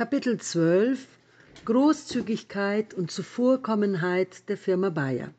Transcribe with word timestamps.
Kapitel 0.00 0.38
12 0.38 1.06
Großzügigkeit 1.66 2.94
und 2.94 3.10
Zuvorkommenheit 3.10 4.48
der 4.48 4.56
Firma 4.56 4.88
Bayer. 4.88 5.34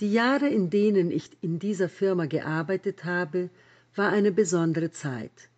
Die 0.00 0.12
Jahre, 0.12 0.46
in 0.46 0.68
denen 0.68 1.10
ich 1.10 1.30
in 1.40 1.58
dieser 1.58 1.88
Firma 1.88 2.26
gearbeitet 2.26 3.06
habe, 3.06 3.48
war 3.94 4.10
eine 4.10 4.30
besondere 4.30 4.90
Zeit. 4.90 5.48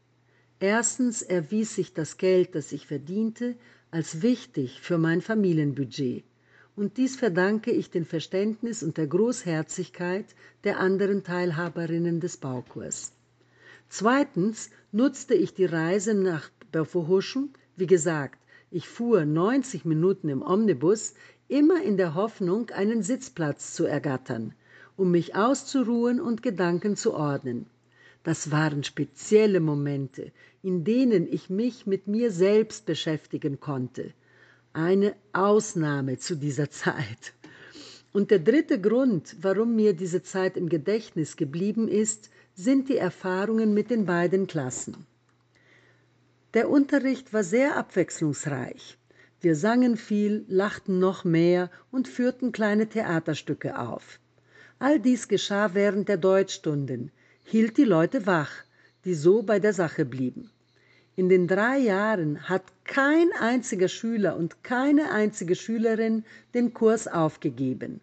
Erstens 0.61 1.23
erwies 1.23 1.75
sich 1.75 1.93
das 1.93 2.19
Geld, 2.19 2.55
das 2.55 2.71
ich 2.71 2.87
verdiente, 2.87 3.57
als 3.91 4.23
wichtig 4.23 4.81
für 4.81 4.97
mein 4.97 5.21
Familienbudget. 5.21 6.23
Und 6.77 6.99
dies 6.99 7.17
verdanke 7.17 7.73
ich 7.73 7.91
dem 7.91 8.07
Verständnis 8.07 8.85
und 8.85 8.97
der 8.97 9.09
Großherzigkeit 9.09 10.37
der 10.63 10.79
anderen 10.79 11.25
Teilhaberinnen 11.25 12.21
des 12.21 12.37
Baukurs. 12.37 13.13
Zweitens 13.89 14.71
nutzte 14.93 15.35
ich 15.35 15.53
die 15.53 15.65
Reise 15.65 16.15
nach 16.15 16.49
Böffelhuschen, 16.71 17.53
wie 17.79 17.87
gesagt, 17.87 18.39
ich 18.71 18.89
fuhr 18.89 19.25
90 19.25 19.85
Minuten 19.85 20.29
im 20.29 20.43
Omnibus, 20.43 21.15
immer 21.49 21.83
in 21.83 21.97
der 21.97 22.15
Hoffnung, 22.15 22.71
einen 22.71 23.03
Sitzplatz 23.03 23.73
zu 23.75 23.87
ergattern, 23.87 24.55
um 24.97 25.11
mich 25.11 25.35
auszuruhen 25.35 26.21
und 26.21 26.43
Gedanken 26.43 26.97
zu 26.97 27.15
ordnen. 27.15 27.67
Das 28.25 28.51
waren 28.51 28.85
spezielle 28.85 29.61
Momente, 29.61 30.33
in 30.63 30.85
denen 30.85 31.27
ich 31.33 31.49
mich 31.49 31.87
mit 31.87 32.09
mir 32.09 32.31
selbst 32.31 32.85
beschäftigen 32.85 33.61
konnte. 33.61 34.13
Eine 34.73 35.15
Ausnahme 35.33 36.19
zu 36.19 36.37
dieser 36.37 36.71
Zeit. 36.83 37.33
Und 38.13 38.31
der 38.31 38.41
dritte 38.41 38.81
Grund, 38.81 39.37
warum 39.41 39.77
mir 39.77 39.95
diese 39.95 40.23
Zeit 40.23 40.57
im 40.57 40.69
Gedächtnis 40.69 41.37
geblieben 41.37 41.89
ist, 41.89 42.31
sind 42.55 42.89
die 42.89 42.97
Erfahrungen 42.97 43.73
mit 43.73 43.91
den 43.91 44.05
beiden 44.05 44.47
Klassen. 44.47 45.07
Der 46.55 46.71
Unterricht 46.71 47.35
war 47.35 47.45
sehr 47.45 47.77
abwechslungsreich. 47.77 48.97
Wir 49.41 49.55
sangen 49.55 49.99
viel, 49.99 50.47
lachten 50.49 50.99
noch 50.99 51.23
mehr 51.25 51.71
und 51.91 52.09
führten 52.09 52.53
kleine 52.53 52.89
Theaterstücke 52.89 53.79
auf. 53.79 54.19
All 54.79 54.99
dies 54.99 55.29
geschah 55.29 55.75
während 55.75 56.09
der 56.09 56.17
Deutschstunden, 56.17 57.11
hielt 57.45 57.77
die 57.77 57.85
Leute 57.85 58.27
wach, 58.27 58.51
die 59.05 59.13
so 59.15 59.43
bei 59.43 59.61
der 59.61 59.75
Sache 59.75 60.07
blieben. 60.07 60.51
In 61.17 61.29
den 61.29 61.49
drei 61.49 61.79
Jahren 61.79 62.49
hat 62.49 62.63
kein 62.85 63.31
einziger 63.39 63.89
Schüler 63.89 64.37
und 64.37 64.65
keine 64.65 65.11
einzige 65.11 65.55
Schülerin 65.55 66.25
den 66.55 66.73
Kurs 66.73 67.09
aufgegeben. 67.09 68.01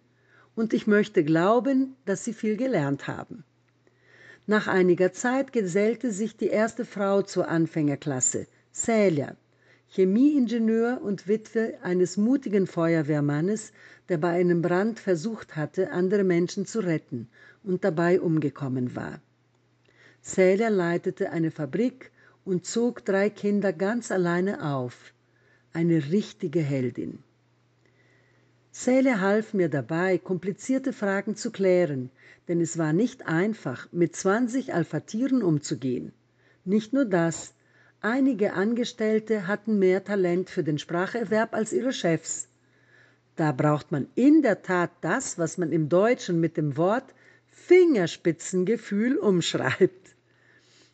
Und 0.53 0.73
ich 0.73 0.85
möchte 0.85 1.23
glauben, 1.23 1.95
dass 2.05 2.23
sie 2.23 2.33
viel 2.33 2.57
gelernt 2.57 3.07
haben. 3.07 3.43
Nach 4.47 4.67
einiger 4.67 5.11
Zeit 5.11 5.51
gesellte 5.53 6.11
sich 6.11 6.37
die 6.37 6.47
erste 6.49 6.85
Frau 6.85 7.23
zur 7.23 7.47
Anfängerklasse, 7.47 8.45
Celia, 8.71 9.35
Chemieingenieur 9.87 11.01
und 11.01 11.27
Witwe 11.27 11.79
eines 11.81 12.15
mutigen 12.15 12.67
Feuerwehrmannes, 12.67 13.71
der 14.07 14.19
bei 14.19 14.29
einem 14.29 14.61
Brand 14.61 14.99
versucht 14.99 15.55
hatte, 15.55 15.91
andere 15.91 16.23
Menschen 16.23 16.67
zu 16.67 16.79
retten 16.79 17.27
und 17.63 17.83
dabei 17.83 18.21
umgekommen 18.21 18.95
war. 18.95 19.19
Celia 20.21 20.69
leitete 20.69 21.31
eine 21.31 21.49
Fabrik 21.49 22.11
und 22.43 22.67
zog 22.67 23.03
drei 23.03 23.31
Kinder 23.31 23.73
ganz 23.73 24.11
alleine 24.11 24.63
auf. 24.63 25.13
Eine 25.73 26.11
richtige 26.11 26.61
Heldin. 26.61 27.19
Celia 28.77 29.21
half 29.21 29.53
mir 29.53 29.69
dabei, 29.69 30.17
komplizierte 30.17 30.91
Fragen 30.91 31.37
zu 31.37 31.49
klären, 31.49 32.09
denn 32.49 32.59
es 32.59 32.77
war 32.77 32.91
nicht 32.91 33.25
einfach, 33.25 33.87
mit 33.93 34.17
20 34.17 34.73
Alphatieren 34.73 35.43
umzugehen. 35.43 36.11
Nicht 36.65 36.91
nur 36.91 37.05
das, 37.05 37.53
einige 38.01 38.51
Angestellte 38.51 39.47
hatten 39.47 39.79
mehr 39.79 40.03
Talent 40.03 40.49
für 40.49 40.61
den 40.61 40.77
Spracherwerb 40.77 41.53
als 41.53 41.71
ihre 41.71 41.93
Chefs. 41.93 42.49
Da 43.37 43.53
braucht 43.53 43.93
man 43.93 44.07
in 44.15 44.41
der 44.41 44.61
Tat 44.61 44.91
das, 44.99 45.39
was 45.39 45.57
man 45.57 45.71
im 45.71 45.87
Deutschen 45.87 46.41
mit 46.41 46.57
dem 46.57 46.75
Wort 46.75 47.15
Fingerspitzengefühl 47.47 49.15
umschreibt. 49.15 50.15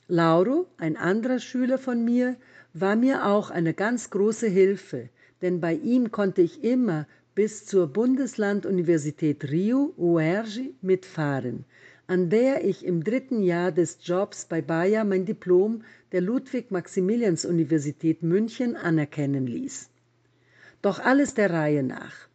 Lauro, 0.07 0.67
ein 0.77 0.97
anderer 0.97 1.39
Schüler 1.39 1.79
von 1.79 2.05
mir, 2.05 2.35
war 2.75 2.95
mir 2.95 3.25
auch 3.25 3.49
eine 3.49 3.73
ganz 3.73 4.11
große 4.11 4.47
Hilfe, 4.47 5.09
denn 5.41 5.59
bei 5.59 5.73
ihm 5.73 6.11
konnte 6.11 6.43
ich 6.43 6.63
immer 6.63 7.07
bis 7.33 7.65
zur 7.65 7.87
Bundeslanduniversität 7.87 9.49
Rio 9.49 9.93
UERJ 9.97 10.71
mitfahren, 10.81 11.63
an 12.07 12.29
der 12.29 12.65
ich 12.65 12.85
im 12.85 13.05
dritten 13.05 13.41
Jahr 13.41 13.71
des 13.71 13.99
Jobs 14.03 14.45
bei 14.45 14.61
Bayer 14.61 15.05
mein 15.05 15.25
Diplom 15.25 15.83
der 16.11 16.19
Ludwig-Maximilians-Universität 16.19 18.21
München 18.21 18.75
anerkennen 18.75 19.47
ließ. 19.47 19.89
Doch 20.81 20.99
alles 20.99 21.33
der 21.33 21.51
Reihe 21.51 21.83
nach. 21.83 22.27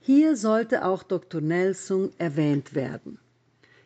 Hier 0.00 0.36
sollte 0.36 0.84
auch 0.84 1.04
Dr. 1.04 1.40
Nelson 1.40 2.10
erwähnt 2.18 2.74
werden. 2.74 3.18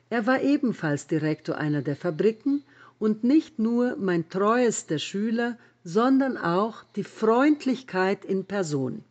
Er 0.08 0.26
war 0.26 0.40
ebenfalls 0.40 1.06
Direktor 1.06 1.58
einer 1.58 1.82
der 1.82 1.96
Fabriken 1.96 2.64
und 2.98 3.22
nicht 3.22 3.58
nur 3.58 3.96
mein 3.96 4.30
treuester 4.30 4.98
Schüler, 4.98 5.58
sondern 5.84 6.38
auch 6.38 6.84
die 6.96 7.04
Freundlichkeit 7.04 8.24
in 8.24 8.46
Person. 8.46 9.04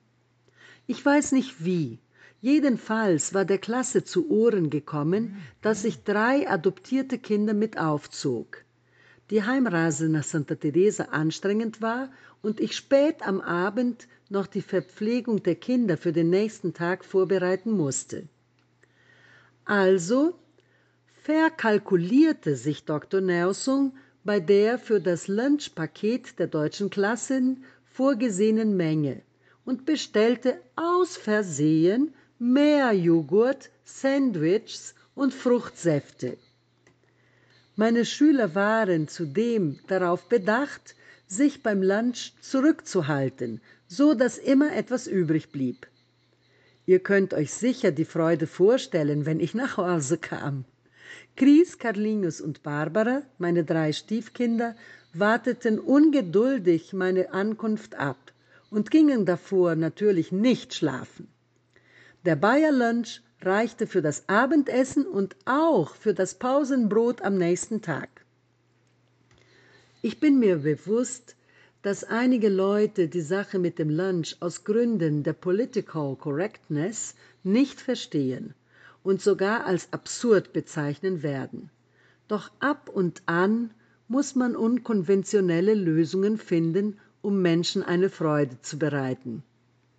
Ich 0.89 1.05
weiß 1.05 1.33
nicht 1.33 1.65
wie. 1.65 1.99
Jedenfalls 2.39 3.33
war 3.33 3.43
der 3.43 3.57
Klasse 3.57 4.05
zu 4.05 4.29
Ohren 4.31 4.69
gekommen, 4.69 5.35
dass 5.61 5.83
ich 5.83 6.05
drei 6.05 6.49
adoptierte 6.49 7.17
Kinder 7.17 7.53
mit 7.53 7.77
aufzog. 7.77 8.63
Die 9.29 9.43
Heimreise 9.43 10.07
nach 10.07 10.23
Santa 10.23 10.55
Teresa 10.55 11.05
anstrengend 11.05 11.81
war 11.81 12.09
und 12.41 12.61
ich 12.61 12.73
spät 12.73 13.27
am 13.27 13.41
Abend 13.41 14.07
noch 14.29 14.47
die 14.47 14.61
Verpflegung 14.61 15.43
der 15.43 15.55
Kinder 15.55 15.97
für 15.97 16.13
den 16.13 16.29
nächsten 16.29 16.73
Tag 16.73 17.03
vorbereiten 17.03 17.71
musste. 17.71 18.29
Also 19.65 20.39
verkalkulierte 21.23 22.55
sich 22.55 22.85
Dr. 22.85 23.19
Nelson 23.19 23.91
bei 24.23 24.39
der 24.39 24.79
für 24.79 25.01
das 25.01 25.27
Lunchpaket 25.27 26.39
der 26.39 26.47
deutschen 26.47 26.89
Klassen 26.89 27.65
vorgesehenen 27.83 28.77
Menge 28.77 29.23
und 29.67 29.85
bestellte 29.85 30.61
aus 30.77 31.17
Versehen 31.17 32.13
mehr 32.39 32.93
Joghurt, 32.93 33.69
Sandwiches 33.83 34.95
und 35.13 35.33
Fruchtsäfte. 35.33 36.37
Meine 37.75 38.05
Schüler 38.05 38.55
waren 38.55 39.09
zudem 39.09 39.77
darauf 39.87 40.29
bedacht, 40.29 40.95
sich 41.27 41.63
beim 41.63 41.83
Lunch 41.83 42.31
zurückzuhalten, 42.39 43.59
so 43.89 44.13
dass 44.13 44.37
immer 44.37 44.73
etwas 44.73 45.05
übrig 45.05 45.51
blieb. 45.51 45.85
Ihr 46.85 46.99
könnt 46.99 47.33
euch 47.33 47.51
sicher 47.53 47.91
die 47.91 48.05
Freude 48.05 48.47
vorstellen, 48.47 49.25
wenn 49.25 49.41
ich 49.41 49.53
nach 49.53 49.75
Hause 49.75 50.17
kam. 50.17 50.63
Chris, 51.35 51.77
Carlinus 51.77 52.39
und 52.39 52.63
Barbara, 52.63 53.23
meine 53.37 53.65
drei 53.65 53.91
Stiefkinder, 53.91 54.77
warteten 55.11 55.77
ungeduldig 55.77 56.93
meine 56.93 57.33
Ankunft 57.33 57.95
ab 57.95 58.31
und 58.69 58.91
gingen 58.91 59.25
davor 59.25 59.75
natürlich 59.75 60.31
nicht 60.31 60.73
schlafen. 60.73 61.27
Der 62.25 62.35
Bayer 62.35 62.71
Lunch 62.71 63.21
reichte 63.41 63.87
für 63.87 64.01
das 64.01 64.27
Abendessen 64.27 65.05
und 65.05 65.35
auch 65.45 65.95
für 65.95 66.13
das 66.13 66.35
Pausenbrot 66.35 67.21
am 67.21 67.37
nächsten 67.37 67.81
Tag. 67.81 68.09
Ich 70.01 70.19
bin 70.19 70.39
mir 70.39 70.57
bewusst, 70.57 71.35
dass 71.81 72.03
einige 72.03 72.49
Leute 72.49 73.07
die 73.07 73.21
Sache 73.21 73.59
mit 73.59 73.79
dem 73.79 73.89
Lunch 73.89 74.35
aus 74.41 74.63
Gründen 74.63 75.23
der 75.23 75.33
Political 75.33 76.15
Correctness 76.15 77.15
nicht 77.43 77.79
verstehen 77.79 78.53
und 79.03 79.21
sogar 79.21 79.65
als 79.65 79.93
absurd 79.93 80.51
bezeichnen 80.53 81.23
werden. 81.23 81.69
Doch 82.27 82.51
ab 82.59 82.89
und 82.89 83.21
an 83.25 83.71
muss 84.07 84.35
man 84.35 84.55
unkonventionelle 84.55 85.73
Lösungen 85.73 86.37
finden, 86.37 86.99
um 87.21 87.41
Menschen 87.41 87.83
eine 87.83 88.09
Freude 88.09 88.61
zu 88.61 88.77
bereiten. 88.77 89.43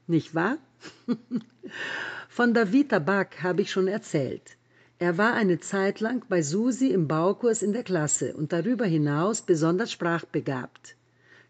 Nicht 0.06 0.34
wahr? 0.34 0.58
Von 2.28 2.54
Davita 2.54 2.98
Back 2.98 3.42
habe 3.42 3.62
ich 3.62 3.70
schon 3.70 3.88
erzählt. 3.88 4.56
Er 5.00 5.16
war 5.16 5.34
eine 5.34 5.60
Zeit 5.60 6.00
lang 6.00 6.24
bei 6.28 6.42
Susi 6.42 6.88
im 6.88 7.06
Baukurs 7.06 7.62
in 7.62 7.72
der 7.72 7.84
Klasse 7.84 8.34
und 8.34 8.52
darüber 8.52 8.84
hinaus 8.84 9.42
besonders 9.42 9.92
sprachbegabt. 9.92 10.96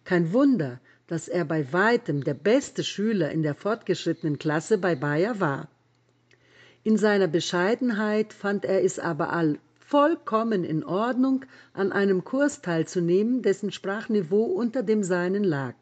Kein 0.05 0.33
Wunder, 0.33 0.81
dass 1.07 1.29
er 1.29 1.45
bei 1.45 1.73
weitem 1.73 2.23
der 2.25 2.35
beste 2.35 2.85
Schüler 2.85 3.31
in 3.31 3.43
der 3.43 3.55
fortgeschrittenen 3.55 4.39
Klasse 4.39 4.77
bei 4.77 4.95
Bayer 4.95 5.41
war. 5.41 5.69
In 6.85 6.99
seiner 6.99 7.27
Bescheidenheit 7.27 8.33
fand 8.33 8.65
er 8.65 8.85
es 8.85 8.99
aber 8.99 9.33
all 9.33 9.59
vollkommen 9.89 10.65
in 10.65 10.85
Ordnung, 10.85 11.45
an 11.73 11.93
einem 11.93 12.23
Kurs 12.25 12.61
teilzunehmen, 12.63 13.43
dessen 13.43 13.73
Sprachniveau 13.73 14.45
unter 14.45 14.83
dem 14.83 15.03
seinen 15.03 15.45
lag, 15.45 15.75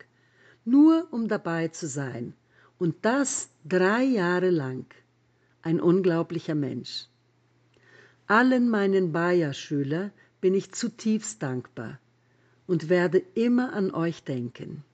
nur 0.64 1.08
um 1.10 1.28
dabei 1.28 1.68
zu 1.68 1.86
sein. 1.86 2.34
Und 2.78 2.94
das 3.02 3.50
drei 3.64 4.02
Jahre 4.04 4.50
lang. 4.50 4.86
Ein 5.62 5.80
unglaublicher 5.80 6.54
Mensch. 6.54 7.06
Allen 8.26 8.68
meinen 8.68 9.12
Bayer-Schüler 9.12 10.10
bin 10.40 10.54
ich 10.54 10.72
zutiefst 10.72 11.42
dankbar. 11.42 11.98
und 12.66 12.88
werde 12.88 13.22
immer 13.34 13.72
an 13.72 13.92
euch 13.92 14.24
denken. 14.24 14.84